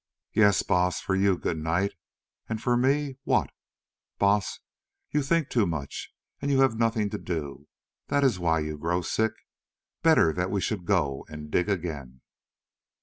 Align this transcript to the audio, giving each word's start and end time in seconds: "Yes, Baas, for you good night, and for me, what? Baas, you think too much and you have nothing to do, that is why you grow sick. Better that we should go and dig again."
"Yes, 0.33 0.63
Baas, 0.63 0.99
for 0.99 1.13
you 1.13 1.37
good 1.37 1.59
night, 1.59 1.93
and 2.49 2.59
for 2.59 2.75
me, 2.75 3.19
what? 3.23 3.51
Baas, 4.17 4.59
you 5.11 5.21
think 5.21 5.47
too 5.49 5.67
much 5.67 6.11
and 6.41 6.49
you 6.49 6.61
have 6.61 6.75
nothing 6.79 7.11
to 7.11 7.19
do, 7.19 7.67
that 8.07 8.23
is 8.23 8.39
why 8.39 8.61
you 8.61 8.79
grow 8.79 9.03
sick. 9.03 9.33
Better 10.01 10.33
that 10.33 10.49
we 10.49 10.59
should 10.59 10.85
go 10.87 11.23
and 11.29 11.51
dig 11.51 11.69
again." 11.69 12.21